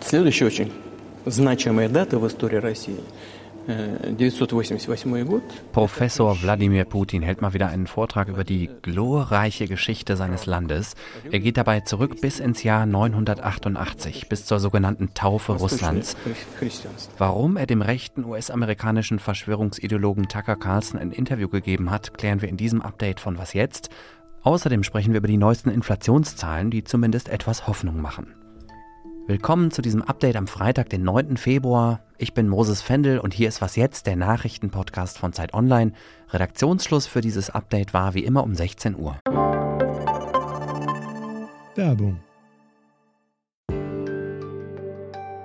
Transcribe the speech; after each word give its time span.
Следующая 0.00 0.46
очень 0.46 0.72
значимая 1.26 1.88
дата 1.88 2.18
в 2.18 2.26
истории 2.26 2.56
России – 2.56 3.12
988 3.68 5.06
Professor 5.72 6.42
Wladimir 6.42 6.86
Putin 6.86 7.20
hält 7.20 7.42
mal 7.42 7.52
wieder 7.52 7.68
einen 7.68 7.86
Vortrag 7.86 8.28
über 8.28 8.42
die 8.42 8.70
glorreiche 8.80 9.66
Geschichte 9.66 10.16
seines 10.16 10.46
Landes. 10.46 10.94
Er 11.30 11.40
geht 11.40 11.58
dabei 11.58 11.80
zurück 11.80 12.18
bis 12.22 12.40
ins 12.40 12.62
Jahr 12.62 12.86
988, 12.86 14.30
bis 14.30 14.46
zur 14.46 14.58
sogenannten 14.58 15.12
Taufe 15.12 15.52
Russlands. 15.52 16.16
Warum 17.18 17.58
er 17.58 17.66
dem 17.66 17.82
rechten 17.82 18.24
US-amerikanischen 18.24 19.18
Verschwörungsideologen 19.18 20.28
Tucker 20.28 20.56
Carlson 20.56 20.98
ein 20.98 21.12
Interview 21.12 21.48
gegeben 21.48 21.90
hat, 21.90 22.16
klären 22.16 22.40
wir 22.40 22.48
in 22.48 22.56
diesem 22.56 22.80
Update 22.80 23.20
von 23.20 23.36
Was 23.36 23.52
jetzt? 23.52 23.90
Außerdem 24.44 24.82
sprechen 24.82 25.12
wir 25.12 25.18
über 25.18 25.28
die 25.28 25.36
neuesten 25.36 25.68
Inflationszahlen, 25.68 26.70
die 26.70 26.84
zumindest 26.84 27.28
etwas 27.28 27.66
Hoffnung 27.66 28.00
machen. 28.00 28.32
Willkommen 29.25 29.71
zu 29.71 29.81
diesem 29.81 30.01
Update 30.01 30.35
am 30.35 30.47
Freitag, 30.47 30.89
den 30.89 31.03
9. 31.03 31.37
Februar. 31.37 32.01
Ich 32.17 32.33
bin 32.33 32.49
Moses 32.49 32.81
Fendel 32.81 33.19
und 33.19 33.33
hier 33.33 33.47
ist 33.47 33.61
was 33.61 33.77
jetzt, 33.77 34.05
der 34.05 34.17
Nachrichtenpodcast 34.17 35.17
von 35.17 35.31
Zeit 35.31 35.53
Online. 35.53 35.93
Redaktionsschluss 36.31 37.07
für 37.07 37.21
dieses 37.21 37.49
Update 37.49 37.93
war 37.93 38.15
wie 38.15 38.25
immer 38.25 38.43
um 38.43 38.53
16 38.53 38.97
Uhr. 38.97 39.17
Werbung. 41.75 42.19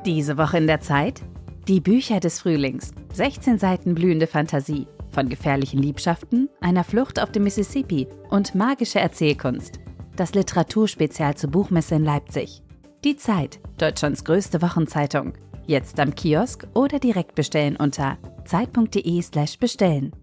Diese 0.04 0.36
Woche 0.36 0.58
in 0.58 0.66
der 0.66 0.80
Zeit? 0.80 1.22
Die 1.68 1.80
Bücher 1.80 2.18
des 2.18 2.40
Frühlings. 2.40 2.90
16 3.12 3.58
Seiten 3.58 3.94
blühende 3.94 4.26
Fantasie. 4.26 4.88
Von 5.12 5.28
gefährlichen 5.28 5.80
Liebschaften, 5.80 6.48
einer 6.60 6.82
Flucht 6.82 7.22
auf 7.22 7.30
dem 7.30 7.44
Mississippi 7.44 8.08
und 8.28 8.56
magische 8.56 8.98
Erzählkunst. 8.98 9.78
Das 10.16 10.34
Literaturspezial 10.34 11.36
zur 11.36 11.52
Buchmesse 11.52 11.94
in 11.94 12.04
Leipzig. 12.04 12.64
Die 13.03 13.17
Zeit, 13.17 13.59
Deutschlands 13.77 14.23
größte 14.23 14.61
Wochenzeitung. 14.61 15.33
Jetzt 15.65 15.99
am 15.99 16.15
Kiosk 16.15 16.67
oder 16.73 16.99
direkt 16.99 17.35
bestellen 17.35 17.75
unter 17.75 18.17
zeit.de/slash 18.45 19.59
bestellen. 19.59 20.13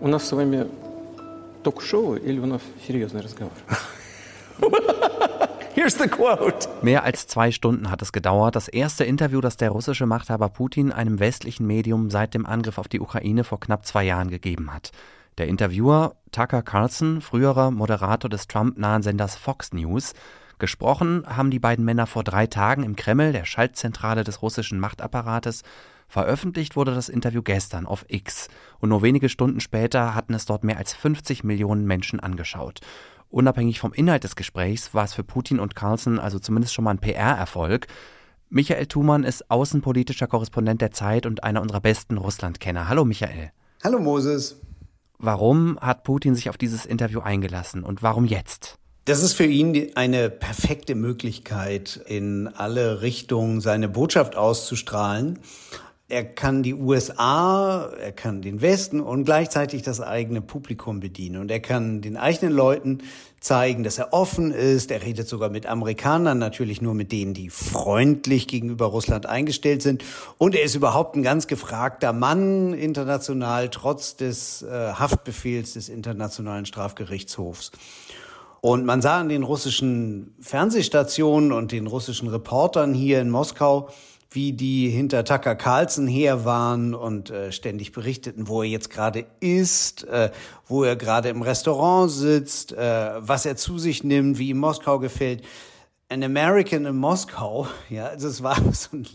У 0.00 0.08
нас 0.08 0.28
с 0.28 0.32
вами 0.32 0.66
ток-шоу 1.64 2.14
или 2.14 2.38
у 2.38 2.46
нас 2.46 2.62
серьезный 2.86 3.22
разговор? 3.22 3.52
Here's 5.74 5.98
the 5.98 6.08
quote. 6.08 6.68
Mehr 6.82 7.04
als 7.04 7.26
zwei 7.26 7.50
Stunden 7.50 7.90
hat 7.90 8.00
es 8.02 8.12
gedauert. 8.12 8.56
Das 8.56 8.68
erste 8.68 9.04
Interview, 9.04 9.40
das 9.40 9.56
der 9.56 9.70
russische 9.70 10.06
Machthaber 10.06 10.48
Putin 10.48 10.90
einem 10.90 11.18
westlichen 11.18 11.66
Medium 11.66 12.08
seit 12.08 12.34
dem 12.34 12.46
Angriff 12.46 12.78
auf 12.78 12.88
die 12.88 13.00
Ukraine 13.00 13.44
vor 13.44 13.60
knapp 13.60 13.84
zwei 13.84 14.04
Jahren 14.04 14.30
gegeben 14.30 14.72
hat. 14.72 14.92
Der 15.37 15.47
Interviewer 15.47 16.17
Tucker 16.31 16.61
Carlson, 16.61 17.21
früherer 17.21 17.71
Moderator 17.71 18.29
des 18.29 18.47
Trump-nahen 18.47 19.01
Senders 19.01 19.37
Fox 19.37 19.71
News, 19.71 20.13
gesprochen 20.59 21.23
haben 21.25 21.51
die 21.51 21.59
beiden 21.59 21.85
Männer 21.85 22.05
vor 22.05 22.23
drei 22.23 22.47
Tagen 22.47 22.83
im 22.83 22.97
Kreml, 22.97 23.31
der 23.31 23.45
Schaltzentrale 23.45 24.25
des 24.25 24.41
russischen 24.41 24.79
Machtapparates. 24.79 25.63
Veröffentlicht 26.09 26.75
wurde 26.75 26.93
das 26.93 27.07
Interview 27.07 27.41
gestern 27.41 27.85
auf 27.85 28.03
X 28.09 28.49
und 28.79 28.89
nur 28.89 29.01
wenige 29.01 29.29
Stunden 29.29 29.61
später 29.61 30.13
hatten 30.13 30.33
es 30.33 30.45
dort 30.45 30.65
mehr 30.65 30.77
als 30.77 30.93
50 30.93 31.45
Millionen 31.45 31.85
Menschen 31.85 32.19
angeschaut. 32.19 32.81
Unabhängig 33.29 33.79
vom 33.79 33.93
Inhalt 33.93 34.25
des 34.25 34.35
Gesprächs 34.35 34.93
war 34.93 35.05
es 35.05 35.13
für 35.13 35.23
Putin 35.23 35.61
und 35.61 35.75
Carlson 35.75 36.19
also 36.19 36.37
zumindest 36.39 36.73
schon 36.73 36.83
mal 36.83 36.91
ein 36.91 36.99
PR-Erfolg. 36.99 37.87
Michael 38.49 38.87
Thumann 38.87 39.23
ist 39.23 39.49
außenpolitischer 39.49 40.27
Korrespondent 40.27 40.81
der 40.81 40.91
Zeit 40.91 41.25
und 41.25 41.45
einer 41.45 41.61
unserer 41.61 41.79
besten 41.79 42.17
Russlandkenner. 42.17 42.89
Hallo 42.89 43.05
Michael. 43.05 43.53
Hallo 43.81 43.97
Moses. 43.97 44.59
Warum 45.23 45.77
hat 45.79 46.03
Putin 46.03 46.33
sich 46.33 46.49
auf 46.49 46.57
dieses 46.57 46.87
Interview 46.87 47.19
eingelassen 47.19 47.83
und 47.83 48.01
warum 48.01 48.25
jetzt? 48.25 48.79
Das 49.05 49.21
ist 49.21 49.33
für 49.33 49.45
ihn 49.45 49.91
eine 49.93 50.31
perfekte 50.31 50.95
Möglichkeit, 50.95 52.01
in 52.07 52.47
alle 52.47 53.03
Richtungen 53.03 53.61
seine 53.61 53.87
Botschaft 53.87 54.35
auszustrahlen. 54.35 55.37
Er 56.09 56.25
kann 56.25 56.63
die 56.63 56.73
USA, 56.73 57.85
er 58.01 58.11
kann 58.13 58.41
den 58.41 58.61
Westen 58.61 58.99
und 58.99 59.23
gleichzeitig 59.23 59.83
das 59.83 60.01
eigene 60.01 60.41
Publikum 60.41 60.99
bedienen. 60.99 61.39
Und 61.39 61.51
er 61.51 61.59
kann 61.59 62.01
den 62.01 62.17
eigenen 62.17 62.53
Leuten 62.53 63.03
zeigen, 63.41 63.83
dass 63.83 63.97
er 63.97 64.13
offen 64.13 64.51
ist. 64.51 64.91
Er 64.91 65.01
redet 65.01 65.27
sogar 65.27 65.49
mit 65.49 65.65
Amerikanern, 65.65 66.37
natürlich 66.37 66.81
nur 66.81 66.93
mit 66.93 67.11
denen, 67.11 67.33
die 67.33 67.49
freundlich 67.49 68.47
gegenüber 68.47 68.85
Russland 68.85 69.25
eingestellt 69.25 69.81
sind. 69.81 70.03
Und 70.37 70.55
er 70.55 70.63
ist 70.63 70.75
überhaupt 70.75 71.15
ein 71.15 71.23
ganz 71.23 71.47
gefragter 71.47 72.13
Mann 72.13 72.73
international, 72.73 73.69
trotz 73.69 74.15
des 74.15 74.61
äh, 74.61 74.93
Haftbefehls 74.93 75.73
des 75.73 75.89
Internationalen 75.89 76.67
Strafgerichtshofs. 76.67 77.71
Und 78.61 78.85
man 78.85 79.01
sah 79.01 79.19
an 79.19 79.29
den 79.29 79.41
russischen 79.41 80.35
Fernsehstationen 80.39 81.51
und 81.51 81.71
den 81.71 81.87
russischen 81.87 82.27
Reportern 82.27 82.93
hier 82.93 83.19
in 83.19 83.31
Moskau, 83.31 83.89
wie 84.31 84.53
die 84.53 84.89
hinter 84.89 85.25
Tucker 85.25 85.55
Carlson 85.55 86.07
her 86.07 86.45
waren 86.45 86.95
und 86.95 87.29
äh, 87.29 87.51
ständig 87.51 87.91
berichteten, 87.91 88.47
wo 88.47 88.63
er 88.63 88.69
jetzt 88.69 88.89
gerade 88.89 89.25
ist, 89.41 90.05
äh, 90.05 90.31
wo 90.65 90.85
er 90.85 90.95
gerade 90.95 91.27
im 91.27 91.41
Restaurant 91.41 92.09
sitzt, 92.09 92.71
äh, 92.71 93.11
was 93.17 93.45
er 93.45 93.57
zu 93.57 93.77
sich 93.77 94.05
nimmt, 94.05 94.39
wie 94.39 94.49
ihm 94.49 94.57
Moskau 94.57 94.99
gefällt. 94.99 95.43
An 96.07 96.23
American 96.23 96.85
in 96.85 96.95
Moskau, 96.95 97.67
ja, 97.89 98.13
es 98.13 98.41
war 98.41 98.55
so 98.71 98.95
ein, 98.95 99.05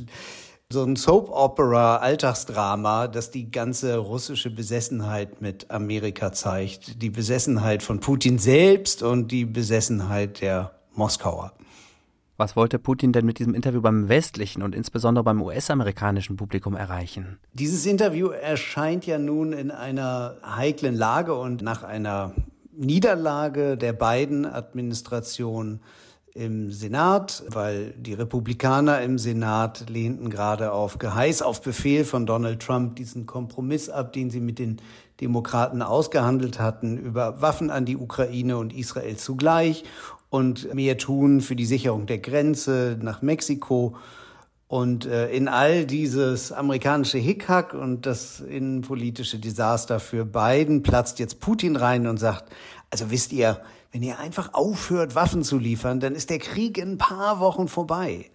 so 0.71 0.85
ein 0.85 0.97
Soap-Opera, 0.97 1.97
Alltagsdrama, 1.97 3.09
das 3.09 3.31
die 3.31 3.51
ganze 3.51 3.97
russische 3.97 4.51
Besessenheit 4.51 5.41
mit 5.41 5.71
Amerika 5.71 6.33
zeigt. 6.33 7.01
Die 7.01 7.11
Besessenheit 7.11 7.83
von 7.83 8.01
Putin 8.01 8.39
selbst 8.39 9.03
und 9.03 9.33
die 9.33 9.47
Besessenheit 9.47 10.43
der 10.43 10.73
Moskauer. 10.93 11.53
Was 12.39 12.55
wollte 12.55 12.79
Putin 12.79 13.13
denn 13.13 13.25
mit 13.25 13.39
diesem 13.39 13.55
Interview 13.55 13.81
beim 13.81 14.11
westlichen 14.11 14.63
und 14.63 14.75
insbesondere 14.75 15.25
beim 15.25 15.41
US-amerikanischen 15.41 16.37
Publikum 16.37 16.77
erreichen? 16.77 17.39
Dieses 17.55 17.87
Interview 17.87 18.29
erscheint 18.29 19.07
ja 19.07 19.19
nun 19.19 19.55
in 19.55 19.71
einer 19.71 20.37
heiklen 20.45 20.95
Lage 20.95 21.35
und 21.35 21.63
nach 21.63 21.83
einer 21.83 22.33
Niederlage 22.77 23.79
der 23.79 23.95
beiden 23.95 24.45
Administrationen 24.45 25.81
im 26.35 26.71
Senat, 26.71 27.43
weil 27.49 27.93
die 27.93 28.13
Republikaner 28.13 29.01
im 29.01 29.17
Senat 29.17 29.89
lehnten 29.89 30.29
gerade 30.29 30.73
auf 30.73 30.99
Geheiß, 30.99 31.41
auf 31.41 31.63
Befehl 31.63 32.05
von 32.05 32.27
Donald 32.27 32.61
Trump 32.61 32.97
diesen 32.97 33.25
Kompromiss 33.25 33.89
ab, 33.89 34.13
den 34.13 34.29
sie 34.29 34.41
mit 34.41 34.59
den 34.59 34.77
Demokraten 35.23 35.81
ausgehandelt 35.81 36.61
hatten, 36.61 36.99
über 36.99 37.41
Waffen 37.41 37.71
an 37.71 37.87
die 37.87 37.97
Ukraine 37.97 38.59
und 38.59 38.75
Israel 38.75 39.17
zugleich 39.17 39.85
und 40.31 40.75
mehr 40.75 40.99
tun 40.99 41.41
für 41.41 41.57
die 41.57 41.67
Sicherung 41.67 42.07
der 42.07 42.19
Grenze 42.19 42.99
nach 43.01 43.23
Mexiko. 43.23 43.97
Und 44.69 45.07
äh, 45.07 45.31
in 45.31 45.47
all 45.47 45.87
dieses 45.87 46.51
amerikanische 46.51 47.19
Hickhack 47.19 47.73
und 47.73 48.05
das 48.05 48.41
innenpolitische 48.41 49.39
Desaster 49.39 50.01
für 50.01 50.25
Biden 50.25 50.83
platzt 50.83 51.21
jetzt 51.21 51.41
Putin 51.41 51.77
rein 51.77 52.09
und 52.09 52.19
sagt, 52.19 52.53
also 52.91 53.11
wisst 53.11 53.33
ihr, 53.33 53.61
wenn 53.93 54.03
ihr 54.03 54.19
einfach 54.19 54.55
aufhört, 54.55 55.15
Waffen 55.15 55.45
zu 55.45 55.59
liefern, 55.59 56.01
dann 56.01 56.15
ist 56.15 56.31
der 56.31 56.41
Krieg 56.41 56.79
in 56.79 56.93
ein 56.93 56.99
paar 56.99 57.39
Wochen 57.39 57.69
vorbei. 57.69 58.31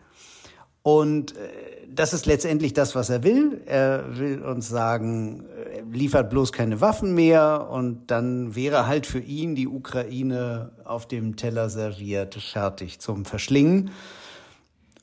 Und 0.83 1.35
äh, 1.37 1.49
das 1.93 2.13
ist 2.13 2.25
letztendlich 2.25 2.73
das, 2.73 2.95
was 2.95 3.09
er 3.09 3.23
will. 3.23 3.61
Er 3.65 4.17
will 4.17 4.41
uns 4.41 4.69
sagen, 4.69 5.45
er 5.73 5.83
liefert 5.83 6.29
bloß 6.29 6.51
keine 6.51 6.81
Waffen 6.81 7.13
mehr 7.13 7.67
und 7.69 8.09
dann 8.09 8.55
wäre 8.55 8.87
halt 8.87 9.05
für 9.05 9.19
ihn 9.19 9.55
die 9.55 9.67
Ukraine 9.67 10.71
auf 10.85 11.07
dem 11.07 11.35
Teller 11.35 11.69
serviert, 11.69 12.35
fertig 12.35 12.99
zum 12.99 13.25
Verschlingen. 13.25 13.91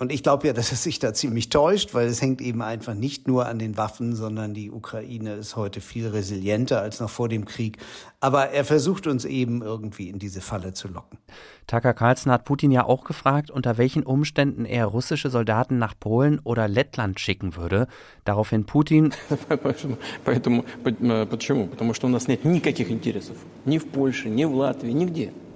Und 0.01 0.13
ich 0.13 0.23
glaube 0.23 0.47
ja, 0.47 0.53
dass 0.53 0.71
er 0.71 0.77
sich 0.77 1.01
da 1.01 1.13
ziemlich 1.13 1.49
täuscht, 1.49 1.93
weil 1.93 2.07
es 2.07 2.23
hängt 2.23 2.41
eben 2.41 2.63
einfach 2.63 2.95
nicht 2.95 3.27
nur 3.27 3.47
an 3.47 3.59
den 3.59 3.77
Waffen, 3.77 4.15
sondern 4.15 4.55
die 4.55 4.71
Ukraine 4.71 5.35
ist 5.35 5.57
heute 5.57 5.81
viel 5.81 6.07
resilienter 6.07 6.81
als 6.81 7.01
noch 7.01 7.11
vor 7.11 7.29
dem 7.29 7.47
Krieg. 7.47 7.79
Aber 8.21 8.51
er 8.51 8.65
versucht 8.65 9.09
uns 9.09 9.25
eben 9.25 9.61
irgendwie 9.61 10.09
in 10.09 10.21
diese 10.21 10.41
Falle 10.41 10.73
zu 10.73 10.87
locken. 10.87 11.19
Tucker 11.67 11.95
Carlson 11.95 12.31
hat 12.31 12.45
Putin 12.45 12.71
ja 12.71 12.85
auch 12.85 13.03
gefragt, 13.03 13.51
unter 13.51 13.77
welchen 13.77 14.05
Umständen 14.05 14.67
er 14.67 14.87
russische 14.87 15.31
Soldaten 15.31 15.79
nach 15.79 15.95
Polen 15.99 16.39
oder 16.45 16.69
Lettland 16.69 17.19
schicken 17.19 17.57
würde. 17.57 17.89
Daraufhin 18.25 18.67
Putin. 18.67 19.13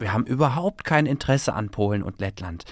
Wir 0.01 0.13
haben 0.13 0.27
überhaupt 0.27 0.83
kein 0.83 1.07
Interesse 1.07 1.55
an 1.55 1.69
Polen 1.69 2.03
und 2.03 2.21
Lettland. 2.21 2.65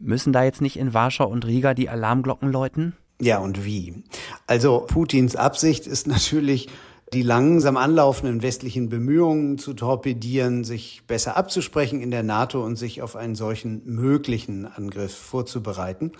Müssen 0.00 0.32
da 0.32 0.44
jetzt 0.44 0.60
nicht 0.62 0.78
in 0.78 0.94
Warschau 0.94 1.28
und 1.28 1.46
Riga 1.46 1.74
die 1.74 1.88
Alarmglocken 1.88 2.50
läuten? 2.50 2.96
Ja, 3.20 3.38
und 3.38 3.64
wie? 3.64 4.02
Also 4.46 4.86
Putins 4.88 5.36
Absicht 5.36 5.86
ist 5.86 6.06
natürlich, 6.06 6.68
die 7.12 7.22
langsam 7.22 7.76
anlaufenden 7.76 8.42
westlichen 8.42 8.88
Bemühungen 8.88 9.58
zu 9.58 9.74
torpedieren, 9.74 10.64
sich 10.64 11.02
besser 11.06 11.36
abzusprechen 11.36 12.00
in 12.00 12.10
der 12.10 12.22
NATO 12.22 12.64
und 12.64 12.76
sich 12.76 13.02
auf 13.02 13.14
einen 13.14 13.34
solchen 13.34 13.82
möglichen 13.84 14.64
Angriff 14.64 15.14
vorzubereiten. 15.14 16.12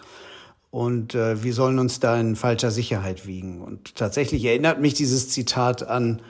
Und 0.70 1.14
äh, 1.14 1.42
wir 1.42 1.54
sollen 1.54 1.78
uns 1.78 2.00
da 2.00 2.18
in 2.20 2.36
falscher 2.36 2.70
Sicherheit 2.70 3.26
wiegen. 3.26 3.60
Und 3.60 3.96
tatsächlich 3.96 4.44
erinnert 4.44 4.80
mich 4.80 4.94
dieses 4.94 5.28
Zitat 5.30 5.82
an 5.88 6.22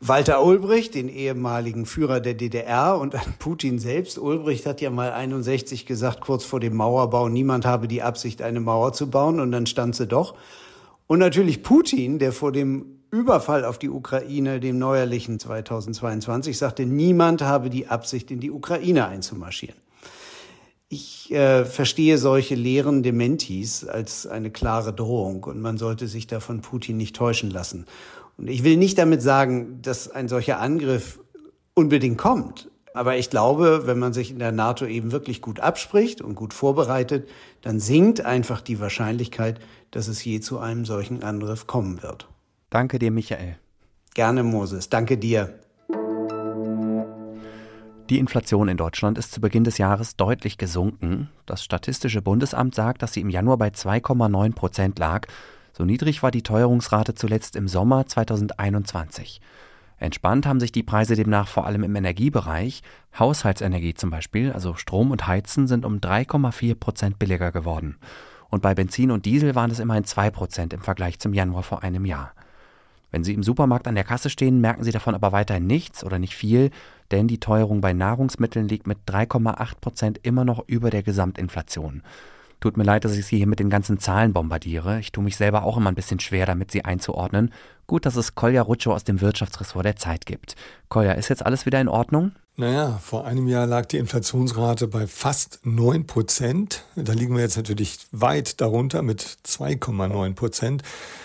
Walter 0.00 0.44
Ulbricht, 0.44 0.94
den 0.94 1.08
ehemaligen 1.08 1.84
Führer 1.84 2.20
der 2.20 2.34
DDR 2.34 2.98
und 2.98 3.16
an 3.16 3.34
Putin 3.40 3.80
selbst. 3.80 4.18
Ulbricht 4.18 4.64
hat 4.64 4.80
ja 4.80 4.90
mal 4.90 5.12
61 5.12 5.86
gesagt, 5.86 6.20
kurz 6.20 6.44
vor 6.44 6.60
dem 6.60 6.76
Mauerbau, 6.76 7.28
niemand 7.28 7.66
habe 7.66 7.88
die 7.88 8.02
Absicht, 8.02 8.40
eine 8.40 8.60
Mauer 8.60 8.92
zu 8.92 9.10
bauen 9.10 9.40
und 9.40 9.50
dann 9.50 9.66
stand 9.66 9.96
sie 9.96 10.06
doch. 10.06 10.36
Und 11.08 11.18
natürlich 11.18 11.64
Putin, 11.64 12.20
der 12.20 12.32
vor 12.32 12.52
dem 12.52 12.98
Überfall 13.10 13.64
auf 13.64 13.78
die 13.78 13.88
Ukraine, 13.88 14.60
dem 14.60 14.78
neuerlichen 14.78 15.40
2022, 15.40 16.56
sagte, 16.56 16.86
niemand 16.86 17.42
habe 17.42 17.68
die 17.68 17.88
Absicht, 17.88 18.30
in 18.30 18.38
die 18.38 18.52
Ukraine 18.52 19.08
einzumarschieren. 19.08 19.76
Ich 20.90 21.32
äh, 21.32 21.64
verstehe 21.64 22.18
solche 22.18 22.54
leeren 22.54 23.02
Dementis 23.02 23.86
als 23.86 24.26
eine 24.26 24.50
klare 24.50 24.94
Drohung 24.94 25.44
und 25.44 25.60
man 25.60 25.76
sollte 25.76 26.06
sich 26.08 26.26
da 26.26 26.40
von 26.40 26.60
Putin 26.60 26.96
nicht 26.96 27.16
täuschen 27.16 27.50
lassen. 27.50 27.84
Und 28.38 28.48
ich 28.48 28.64
will 28.64 28.76
nicht 28.76 28.96
damit 28.98 29.20
sagen, 29.20 29.82
dass 29.82 30.08
ein 30.08 30.28
solcher 30.28 30.60
Angriff 30.60 31.20
unbedingt 31.74 32.18
kommt. 32.18 32.70
Aber 32.94 33.16
ich 33.16 33.30
glaube, 33.30 33.82
wenn 33.86 33.98
man 33.98 34.12
sich 34.12 34.30
in 34.30 34.38
der 34.38 34.52
NATO 34.52 34.86
eben 34.86 35.12
wirklich 35.12 35.42
gut 35.42 35.60
abspricht 35.60 36.20
und 36.20 36.36
gut 36.36 36.54
vorbereitet, 36.54 37.28
dann 37.62 37.80
sinkt 37.80 38.24
einfach 38.24 38.60
die 38.60 38.80
Wahrscheinlichkeit, 38.80 39.60
dass 39.90 40.08
es 40.08 40.24
je 40.24 40.40
zu 40.40 40.58
einem 40.58 40.84
solchen 40.84 41.22
Angriff 41.22 41.66
kommen 41.66 42.02
wird. 42.02 42.28
Danke 42.70 42.98
dir, 42.98 43.10
Michael. 43.10 43.56
Gerne, 44.14 44.42
Moses. 44.42 44.88
Danke 44.88 45.18
dir. 45.18 45.58
Die 48.10 48.18
Inflation 48.18 48.68
in 48.68 48.76
Deutschland 48.76 49.18
ist 49.18 49.32
zu 49.32 49.40
Beginn 49.40 49.64
des 49.64 49.78
Jahres 49.78 50.16
deutlich 50.16 50.58
gesunken. 50.58 51.28
Das 51.44 51.62
Statistische 51.62 52.22
Bundesamt 52.22 52.74
sagt, 52.74 53.02
dass 53.02 53.12
sie 53.12 53.20
im 53.20 53.30
Januar 53.30 53.58
bei 53.58 53.68
2,9 53.68 54.54
Prozent 54.54 54.98
lag. 54.98 55.26
So 55.78 55.84
niedrig 55.84 56.24
war 56.24 56.32
die 56.32 56.42
Teuerungsrate 56.42 57.14
zuletzt 57.14 57.54
im 57.54 57.68
Sommer 57.68 58.04
2021. 58.04 59.40
Entspannt 59.98 60.44
haben 60.44 60.58
sich 60.58 60.72
die 60.72 60.82
Preise 60.82 61.14
demnach 61.14 61.46
vor 61.46 61.66
allem 61.66 61.84
im 61.84 61.94
Energiebereich. 61.94 62.82
Haushaltsenergie 63.16 63.94
zum 63.94 64.10
Beispiel, 64.10 64.50
also 64.50 64.74
Strom 64.74 65.12
und 65.12 65.28
Heizen, 65.28 65.68
sind 65.68 65.84
um 65.84 65.98
3,4 65.98 66.74
Prozent 66.74 67.20
billiger 67.20 67.52
geworden. 67.52 67.96
Und 68.50 68.60
bei 68.60 68.74
Benzin 68.74 69.12
und 69.12 69.24
Diesel 69.24 69.54
waren 69.54 69.70
es 69.70 69.78
immerhin 69.78 70.02
2 70.02 70.30
Prozent 70.30 70.72
im 70.72 70.80
Vergleich 70.80 71.20
zum 71.20 71.32
Januar 71.32 71.62
vor 71.62 71.84
einem 71.84 72.06
Jahr. 72.06 72.32
Wenn 73.12 73.22
Sie 73.22 73.34
im 73.34 73.44
Supermarkt 73.44 73.86
an 73.86 73.94
der 73.94 74.02
Kasse 74.02 74.30
stehen, 74.30 74.60
merken 74.60 74.82
Sie 74.82 74.90
davon 74.90 75.14
aber 75.14 75.30
weiterhin 75.30 75.68
nichts 75.68 76.02
oder 76.02 76.18
nicht 76.18 76.34
viel, 76.34 76.70
denn 77.12 77.28
die 77.28 77.38
Teuerung 77.38 77.80
bei 77.80 77.92
Nahrungsmitteln 77.92 78.66
liegt 78.66 78.88
mit 78.88 78.98
3,8 79.06 79.76
Prozent 79.80 80.20
immer 80.24 80.44
noch 80.44 80.66
über 80.66 80.90
der 80.90 81.04
Gesamtinflation. 81.04 82.02
Tut 82.60 82.76
mir 82.76 82.82
leid, 82.82 83.04
dass 83.04 83.16
ich 83.16 83.26
Sie 83.26 83.36
hier 83.36 83.46
mit 83.46 83.60
den 83.60 83.70
ganzen 83.70 84.00
Zahlen 84.00 84.32
bombardiere. 84.32 84.98
Ich 84.98 85.12
tue 85.12 85.22
mich 85.22 85.36
selber 85.36 85.62
auch 85.62 85.76
immer 85.76 85.90
ein 85.90 85.94
bisschen 85.94 86.18
schwer, 86.18 86.44
damit 86.44 86.72
sie 86.72 86.84
einzuordnen. 86.84 87.52
Gut, 87.86 88.04
dass 88.04 88.16
es 88.16 88.34
Kolja 88.34 88.62
Rutschow 88.62 88.94
aus 88.94 89.04
dem 89.04 89.20
Wirtschaftsressort 89.20 89.84
der 89.84 89.96
Zeit 89.96 90.26
gibt. 90.26 90.56
Kolja, 90.88 91.12
ist 91.12 91.28
jetzt 91.28 91.46
alles 91.46 91.66
wieder 91.66 91.80
in 91.80 91.88
Ordnung? 91.88 92.32
Naja, 92.56 92.98
vor 93.00 93.24
einem 93.24 93.46
Jahr 93.46 93.66
lag 93.66 93.86
die 93.86 93.98
Inflationsrate 93.98 94.88
bei 94.88 95.06
fast 95.06 95.60
9 95.62 96.08
Prozent. 96.08 96.84
Da 96.96 97.12
liegen 97.12 97.36
wir 97.36 97.42
jetzt 97.42 97.56
natürlich 97.56 98.00
weit 98.10 98.60
darunter 98.60 99.02
mit 99.02 99.22
2,9 99.22 100.34
Prozent. 100.34 100.82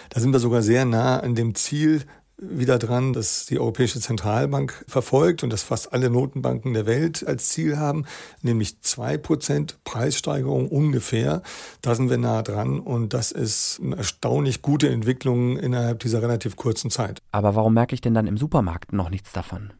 Da 0.09 0.19
sind 0.19 0.31
wir 0.31 0.39
sogar 0.39 0.61
sehr 0.61 0.85
nah 0.85 1.19
an 1.19 1.33
dem 1.33 1.55
Ziel 1.55 2.03
wieder 2.49 2.77
dran, 2.79 3.13
dass 3.13 3.45
die 3.45 3.59
Europäische 3.59 3.99
Zentralbank 3.99 4.85
verfolgt 4.87 5.43
und 5.43 5.51
das 5.51 5.63
fast 5.63 5.93
alle 5.93 6.09
Notenbanken 6.09 6.73
der 6.73 6.85
Welt 6.85 7.25
als 7.25 7.49
Ziel 7.49 7.77
haben, 7.77 8.05
nämlich 8.41 8.81
zwei 8.81 9.17
Prozent 9.17 9.77
Preissteigerung 9.83 10.67
ungefähr. 10.67 11.41
Da 11.81 11.95
sind 11.95 12.09
wir 12.09 12.17
nah 12.17 12.41
dran 12.41 12.79
und 12.79 13.13
das 13.13 13.31
ist 13.31 13.79
eine 13.83 13.97
erstaunlich 13.97 14.61
gute 14.61 14.89
Entwicklung 14.89 15.57
innerhalb 15.57 15.99
dieser 15.99 16.21
relativ 16.21 16.55
kurzen 16.55 16.89
Zeit. 16.89 17.21
Aber 17.31 17.55
warum 17.55 17.73
merke 17.73 17.95
ich 17.95 18.01
denn 18.01 18.13
dann 18.13 18.27
im 18.27 18.37
Supermarkt 18.37 18.93
noch 18.93 19.09
nichts 19.09 19.31
davon? 19.31 19.71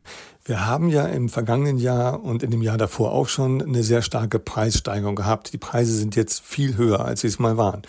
Wir 0.46 0.66
haben 0.66 0.90
ja 0.90 1.06
im 1.06 1.30
vergangenen 1.30 1.78
Jahr 1.78 2.22
und 2.22 2.44
in 2.44 2.52
dem 2.52 2.62
Jahr 2.62 2.78
davor 2.78 3.14
auch 3.14 3.30
schon 3.30 3.62
eine 3.62 3.82
sehr 3.82 4.02
starke 4.02 4.40
Preissteigerung 4.40 5.16
gehabt. 5.16 5.54
Die 5.54 5.58
Preise 5.58 5.94
sind 5.94 6.18
jetzt 6.18 6.42
viel 6.42 6.76
höher, 6.76 7.06
als 7.06 7.22
sie 7.22 7.28
es 7.28 7.40
mal 7.40 7.56
waren. 7.56 7.84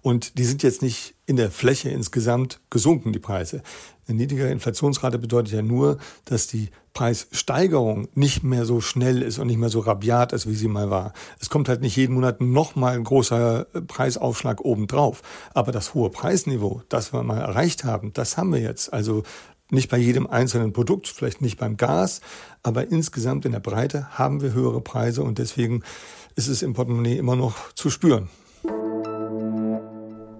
Und 0.00 0.38
die 0.38 0.44
sind 0.44 0.62
jetzt 0.62 0.82
nicht 0.82 1.14
in 1.26 1.36
der 1.36 1.50
Fläche 1.50 1.90
insgesamt 1.90 2.60
gesunken, 2.70 3.12
die 3.12 3.18
Preise. 3.18 3.62
Eine 4.06 4.18
niedrigere 4.18 4.50
Inflationsrate 4.50 5.18
bedeutet 5.18 5.52
ja 5.52 5.62
nur, 5.62 5.98
dass 6.24 6.46
die 6.46 6.70
Preissteigerung 6.94 8.08
nicht 8.14 8.42
mehr 8.42 8.64
so 8.64 8.80
schnell 8.80 9.22
ist 9.22 9.38
und 9.38 9.48
nicht 9.48 9.58
mehr 9.58 9.68
so 9.68 9.80
rabiat 9.80 10.32
ist, 10.32 10.48
wie 10.48 10.54
sie 10.54 10.68
mal 10.68 10.90
war. 10.90 11.12
Es 11.40 11.50
kommt 11.50 11.68
halt 11.68 11.80
nicht 11.80 11.96
jeden 11.96 12.14
Monat 12.14 12.40
nochmal 12.40 12.94
ein 12.94 13.04
großer 13.04 13.66
Preisaufschlag 13.86 14.64
obendrauf. 14.64 15.22
Aber 15.52 15.72
das 15.72 15.94
hohe 15.94 16.10
Preisniveau, 16.10 16.82
das 16.88 17.12
wir 17.12 17.22
mal 17.22 17.38
erreicht 17.38 17.84
haben, 17.84 18.12
das 18.14 18.36
haben 18.36 18.52
wir 18.52 18.60
jetzt. 18.60 18.92
Also 18.92 19.24
nicht 19.70 19.90
bei 19.90 19.98
jedem 19.98 20.26
einzelnen 20.26 20.72
Produkt, 20.72 21.08
vielleicht 21.08 21.42
nicht 21.42 21.58
beim 21.58 21.76
Gas, 21.76 22.20
aber 22.62 22.90
insgesamt 22.90 23.44
in 23.44 23.52
der 23.52 23.60
Breite 23.60 24.18
haben 24.18 24.40
wir 24.40 24.54
höhere 24.54 24.80
Preise 24.80 25.22
und 25.22 25.38
deswegen 25.38 25.82
ist 26.34 26.48
es 26.48 26.62
im 26.62 26.72
Portemonnaie 26.72 27.18
immer 27.18 27.36
noch 27.36 27.74
zu 27.74 27.90
spüren. 27.90 28.30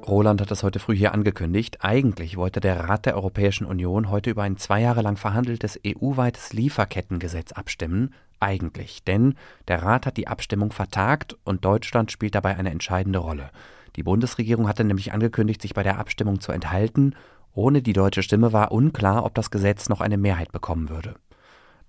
Roland 0.08 0.40
hat 0.40 0.50
das 0.50 0.62
heute 0.62 0.78
früh 0.78 0.96
hier 0.96 1.12
angekündigt. 1.12 1.84
Eigentlich 1.84 2.38
wollte 2.38 2.60
der 2.60 2.88
Rat 2.88 3.04
der 3.04 3.14
Europäischen 3.14 3.66
Union 3.66 4.08
heute 4.10 4.30
über 4.30 4.42
ein 4.42 4.56
zwei 4.56 4.80
Jahre 4.80 5.02
lang 5.02 5.18
verhandeltes 5.18 5.78
EU-weites 5.86 6.54
Lieferkettengesetz 6.54 7.52
abstimmen. 7.52 8.14
Eigentlich, 8.40 9.04
denn 9.04 9.34
der 9.68 9.82
Rat 9.82 10.06
hat 10.06 10.16
die 10.16 10.26
Abstimmung 10.26 10.72
vertagt 10.72 11.36
und 11.44 11.64
Deutschland 11.64 12.10
spielt 12.10 12.34
dabei 12.34 12.56
eine 12.56 12.70
entscheidende 12.70 13.18
Rolle. 13.18 13.50
Die 13.96 14.02
Bundesregierung 14.02 14.66
hatte 14.66 14.82
nämlich 14.82 15.12
angekündigt, 15.12 15.60
sich 15.60 15.74
bei 15.74 15.82
der 15.82 15.98
Abstimmung 15.98 16.40
zu 16.40 16.52
enthalten. 16.52 17.14
Ohne 17.52 17.82
die 17.82 17.92
deutsche 17.92 18.22
Stimme 18.22 18.52
war 18.54 18.72
unklar, 18.72 19.26
ob 19.26 19.34
das 19.34 19.50
Gesetz 19.50 19.90
noch 19.90 20.00
eine 20.00 20.16
Mehrheit 20.16 20.52
bekommen 20.52 20.88
würde. 20.88 21.16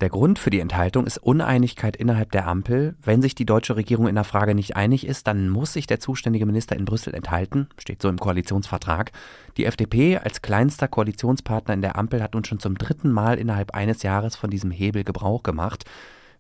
Der 0.01 0.10
Grund 0.10 0.40
für 0.40 0.50
die 0.50 0.62
Enthaltung 0.62 1.06
ist 1.06 1.18
Uneinigkeit 1.18 1.98
innerhalb 1.98 2.31
der 2.31 2.48
Ampel. 2.48 2.96
Wenn 3.04 3.22
sich 3.22 3.36
die 3.36 3.46
deutsche 3.46 3.75
Regierung 3.75 4.07
in 4.07 4.16
der 4.16 4.24
Frage 4.24 4.56
nicht 4.56 4.78
einig 4.78 5.06
ist, 5.06 5.28
dann 5.28 5.50
muss 5.50 5.74
sich 5.74 5.88
der 5.88 6.00
zuständige 6.00 6.46
Minister 6.46 6.78
in 6.78 6.86
Brüssel 6.86 7.13
enthalten, 7.13 7.68
steht 7.78 8.01
so 8.01 8.07
im 8.07 8.18
Koalitionsvertrag. 8.18 9.12
Die 9.57 9.66
FDP 9.66 10.18
als 10.18 10.42
kleinster 10.42 10.88
Koalitionspartner 10.88 11.74
in 11.74 11.81
der 11.81 11.98
Ampel 11.98 12.24
hat 12.24 12.34
nun 12.34 12.46
schon 12.46 12.60
zum 12.60 12.78
dritten 12.78 13.12
Mal 13.12 13.38
innerhalb 13.38 13.75
eines 13.75 14.01
Jahres 14.01 14.38
von 14.38 14.50
diesem 14.50 14.72
Hebel 14.72 15.04
Gebrauch 15.04 15.44
gemacht. 15.44 15.84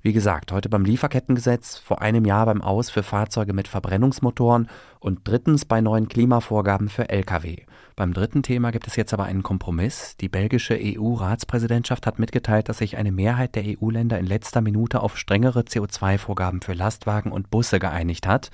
Wie 0.01 0.13
gesagt, 0.13 0.53
heute 0.53 0.69
beim 0.69 0.85
Lieferkettengesetz, 0.85 1.77
vor 1.77 2.01
einem 2.01 2.23
Jahr 2.23 2.45
beim 2.45 2.61
Aus 2.61 2.89
für 2.89 3.03
Fahrzeuge 3.03 3.51
mit 3.51 3.67
Verbrennungsmotoren 3.67 4.69
und 5.01 5.19
drittens 5.25 5.65
bei 5.65 5.81
neuen 5.81 6.07
Klimavorgaben 6.07 6.87
für 6.87 7.09
Lkw. 7.09 7.65
Beim 7.97 8.13
dritten 8.13 8.41
Thema 8.41 8.71
gibt 8.71 8.87
es 8.87 8.95
jetzt 8.95 9.13
aber 9.13 9.25
einen 9.25 9.43
Kompromiss. 9.43 10.15
Die 10.15 10.29
belgische 10.29 10.79
EU-Ratspräsidentschaft 10.81 12.07
hat 12.07 12.17
mitgeteilt, 12.17 12.69
dass 12.69 12.77
sich 12.77 12.95
eine 12.95 13.11
Mehrheit 13.11 13.55
der 13.55 13.63
EU-Länder 13.65 14.17
in 14.17 14.25
letzter 14.25 14.61
Minute 14.61 15.01
auf 15.01 15.17
strengere 15.17 15.63
CO2-Vorgaben 15.63 16.61
für 16.61 16.73
Lastwagen 16.73 17.33
und 17.33 17.49
Busse 17.49 17.79
geeinigt 17.79 18.25
hat. 18.25 18.51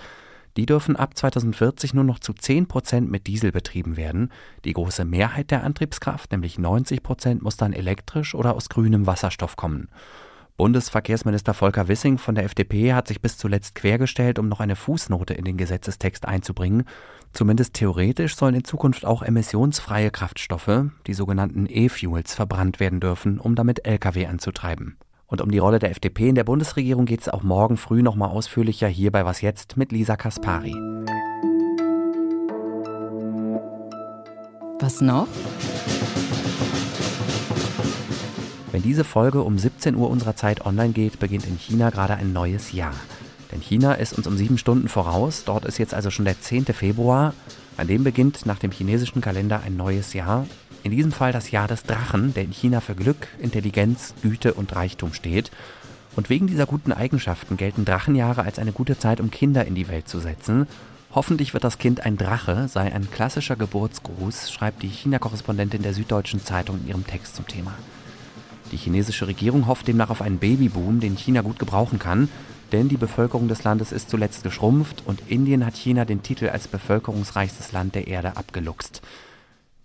Die 0.57 0.65
dürfen 0.65 0.95
ab 0.95 1.15
2040 1.15 1.93
nur 1.93 2.05
noch 2.05 2.17
zu 2.17 2.33
10 2.33 2.67
Prozent 2.67 3.11
mit 3.11 3.27
Diesel 3.27 3.51
betrieben 3.51 3.97
werden. 3.97 4.31
Die 4.63 4.73
große 4.73 5.05
Mehrheit 5.05 5.51
der 5.51 5.63
Antriebskraft, 5.63 6.31
nämlich 6.31 6.57
90 6.57 7.03
Prozent, 7.03 7.43
muss 7.43 7.55
dann 7.55 7.73
elektrisch 7.73 8.33
oder 8.33 8.55
aus 8.55 8.67
grünem 8.67 9.05
Wasserstoff 9.05 9.57
kommen. 9.57 9.89
Bundesverkehrsminister 10.57 11.53
Volker 11.53 11.89
Wissing 11.89 12.17
von 12.17 12.35
der 12.35 12.45
FDP 12.45 12.93
hat 12.93 13.09
sich 13.09 13.21
bis 13.21 13.37
zuletzt 13.37 13.75
quergestellt, 13.75 14.39
um 14.39 14.47
noch 14.47 14.61
eine 14.61 14.77
Fußnote 14.77 15.33
in 15.33 15.43
den 15.43 15.57
Gesetzestext 15.57 16.25
einzubringen. 16.25 16.85
Zumindest 17.33 17.73
theoretisch 17.73 18.37
sollen 18.37 18.55
in 18.55 18.63
Zukunft 18.63 19.05
auch 19.05 19.21
emissionsfreie 19.21 20.11
Kraftstoffe, 20.11 20.85
die 21.07 21.13
sogenannten 21.13 21.65
E-Fuels, 21.67 22.33
verbrannt 22.33 22.79
werden 22.79 23.01
dürfen, 23.01 23.37
um 23.39 23.55
damit 23.55 23.85
Lkw 23.85 24.27
anzutreiben. 24.27 24.95
Und 25.27 25.41
um 25.41 25.51
die 25.51 25.57
Rolle 25.57 25.79
der 25.79 25.91
FDP 25.91 26.29
in 26.29 26.35
der 26.35 26.45
Bundesregierung 26.45 27.05
geht 27.05 27.19
es 27.19 27.27
auch 27.29 27.43
morgen 27.43 27.75
früh 27.75 28.01
nochmal 28.01 28.29
ausführlicher 28.29 28.87
hier 28.87 29.11
bei 29.11 29.25
Was 29.25 29.41
jetzt 29.41 29.75
mit 29.75 29.91
Lisa 29.91 30.15
Kaspari. 30.15 30.73
Was 34.79 35.01
noch? 35.01 35.27
Wenn 38.75 38.83
diese 38.83 39.05
Folge 39.05 39.41
um 39.41 39.57
17 39.57 39.95
Uhr 39.95 40.09
unserer 40.09 40.35
Zeit 40.35 40.65
online 40.65 40.91
geht, 40.91 41.17
beginnt 41.17 41.47
in 41.47 41.57
China 41.57 41.91
gerade 41.91 42.15
ein 42.15 42.33
neues 42.33 42.73
Jahr. 42.73 42.93
Denn 43.49 43.61
China 43.61 43.93
ist 43.93 44.17
uns 44.17 44.27
um 44.27 44.35
sieben 44.35 44.57
Stunden 44.57 44.89
voraus. 44.89 45.45
Dort 45.45 45.63
ist 45.63 45.77
jetzt 45.77 45.93
also 45.93 46.11
schon 46.11 46.25
der 46.25 46.41
10. 46.41 46.65
Februar. 46.65 47.33
An 47.77 47.87
dem 47.87 48.03
beginnt 48.03 48.45
nach 48.45 48.59
dem 48.59 48.71
chinesischen 48.71 49.21
Kalender 49.21 49.61
ein 49.65 49.77
neues 49.77 50.11
Jahr. 50.11 50.45
In 50.83 50.91
diesem 50.91 51.13
Fall 51.13 51.31
das 51.31 51.51
Jahr 51.51 51.69
des 51.69 51.83
Drachen, 51.83 52.33
der 52.33 52.43
in 52.43 52.51
China 52.51 52.81
für 52.81 52.95
Glück, 52.95 53.29
Intelligenz, 53.39 54.13
Güte 54.21 54.53
und 54.53 54.75
Reichtum 54.75 55.13
steht. 55.13 55.51
Und 56.17 56.29
wegen 56.29 56.47
dieser 56.47 56.65
guten 56.65 56.91
Eigenschaften 56.91 57.55
gelten 57.55 57.85
Drachenjahre 57.85 58.43
als 58.43 58.59
eine 58.59 58.73
gute 58.73 58.99
Zeit, 58.99 59.21
um 59.21 59.31
Kinder 59.31 59.63
in 59.63 59.75
die 59.75 59.87
Welt 59.87 60.09
zu 60.09 60.19
setzen. 60.19 60.67
Hoffentlich 61.13 61.53
wird 61.53 61.63
das 61.63 61.77
Kind 61.77 62.05
ein 62.05 62.17
Drache, 62.17 62.67
sei 62.67 62.91
ein 62.91 63.09
klassischer 63.09 63.55
Geburtsgruß, 63.55 64.51
schreibt 64.51 64.83
die 64.83 64.89
China-Korrespondentin 64.89 65.81
der 65.81 65.93
Süddeutschen 65.93 66.43
Zeitung 66.43 66.81
in 66.81 66.89
ihrem 66.89 67.07
Text 67.07 67.37
zum 67.37 67.47
Thema. 67.47 67.71
Die 68.71 68.77
chinesische 68.77 69.27
Regierung 69.27 69.67
hofft 69.67 69.87
demnach 69.87 70.09
auf 70.09 70.21
einen 70.21 70.39
Babyboom, 70.39 70.99
den 70.99 71.17
China 71.17 71.41
gut 71.41 71.59
gebrauchen 71.59 71.99
kann, 71.99 72.29
denn 72.71 72.89
die 72.89 72.97
Bevölkerung 72.97 73.47
des 73.47 73.63
Landes 73.63 73.91
ist 73.91 74.09
zuletzt 74.09 74.43
geschrumpft 74.43 75.03
und 75.05 75.21
Indien 75.27 75.65
hat 75.65 75.75
China 75.75 76.05
den 76.05 76.23
Titel 76.23 76.49
als 76.49 76.67
bevölkerungsreichstes 76.67 77.71
Land 77.71 77.95
der 77.95 78.07
Erde 78.07 78.37
abgeluchst. 78.37 79.01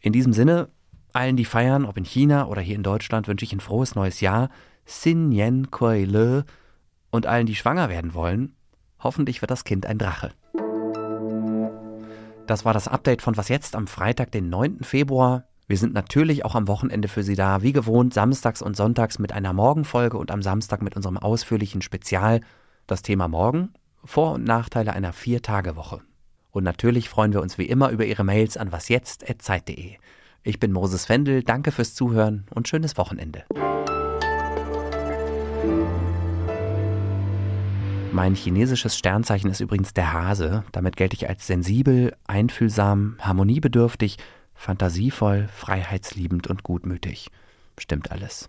In 0.01 0.13
diesem 0.13 0.33
Sinne, 0.33 0.69
Allen, 1.13 1.37
die 1.37 1.45
feiern, 1.45 1.85
ob 1.85 1.97
in 1.97 2.05
China 2.05 2.47
oder 2.47 2.61
hier 2.61 2.77
in 2.77 2.83
Deutschland, 2.83 3.27
wünsche 3.27 3.45
ich 3.45 3.53
ein 3.53 3.61
frohes 3.61 3.95
neues 3.95 4.21
Jahr. 4.21 4.49
Sin 4.85 5.33
Yen 5.33 5.71
Koi 5.71 6.05
Le. 6.05 6.45
Und 7.11 7.27
allen, 7.27 7.47
die 7.47 7.57
schwanger 7.57 7.89
werden 7.89 8.15
wollen, 8.15 8.55
hoffentlich 9.01 9.43
wird 9.43 9.51
das 9.51 9.65
Kind 9.65 9.87
ein 9.87 9.99
Drache. 9.99 10.33
Das 12.47 12.65
war 12.65 12.73
das 12.73 12.89
Update 12.89 13.23
von 13.23 13.37
Was 13.37 13.49
jetzt 13.49 13.75
am 13.75 13.89
Freitag, 13.89 14.31
den 14.31 14.49
9. 14.49 14.83
Februar. 14.83 15.45
Wir 15.71 15.79
sind 15.79 15.95
natürlich 15.95 16.45
auch 16.45 16.57
am 16.57 16.67
Wochenende 16.67 17.07
für 17.07 17.23
Sie 17.23 17.37
da, 17.37 17.63
wie 17.63 17.71
gewohnt, 17.71 18.13
samstags 18.13 18.61
und 18.61 18.77
sonntags 18.77 19.21
mit 19.21 19.31
einer 19.31 19.53
Morgenfolge 19.53 20.19
und 20.19 20.33
am 20.33 20.43
Samstag 20.43 20.83
mit 20.83 20.97
unserem 20.97 21.17
ausführlichen 21.17 21.81
Spezial. 21.81 22.41
Das 22.89 23.03
Thema 23.03 23.29
morgen, 23.29 23.73
Vor- 24.03 24.33
und 24.33 24.43
Nachteile 24.43 24.93
einer 24.95 25.13
Vier-Tage-Woche. 25.13 26.01
Und 26.51 26.65
natürlich 26.65 27.09
freuen 27.09 27.33
wir 27.33 27.41
uns 27.41 27.57
wie 27.57 27.67
immer 27.67 27.91
über 27.91 28.05
Ihre 28.05 28.25
Mails 28.25 28.57
an 28.57 28.73
wasjetzt.zeit.de. 28.73 29.93
Ich 30.43 30.59
bin 30.59 30.73
Moses 30.73 31.07
Fendel, 31.07 31.45
danke 31.45 31.71
fürs 31.71 31.95
Zuhören 31.95 32.47
und 32.53 32.67
schönes 32.67 32.97
Wochenende. 32.97 33.45
Mein 38.11 38.35
chinesisches 38.35 38.99
Sternzeichen 38.99 39.53
ist 39.53 39.61
übrigens 39.61 39.95
der 39.95 40.13
Hase. 40.13 40.65
Damit 40.73 40.97
gelte 40.97 41.15
ich 41.15 41.29
als 41.29 41.47
sensibel, 41.47 42.17
einfühlsam, 42.27 43.19
harmoniebedürftig, 43.21 44.17
fantasievoll, 44.61 45.49
freiheitsliebend 45.49 46.47
und 46.47 46.63
gutmütig. 46.63 47.31
Stimmt 47.79 48.13
alles. 48.13 48.49